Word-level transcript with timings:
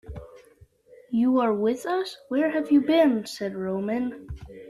“You 1.11 1.39
are 1.41 1.53
with 1.53 1.85
us?” 1.85 2.17
“Where 2.29 2.49
have 2.49 2.71
you 2.71 2.81
been?” 2.81 3.27
said 3.27 3.53
Roman. 3.55 4.29